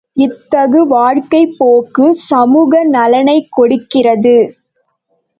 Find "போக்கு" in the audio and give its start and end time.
1.57-2.15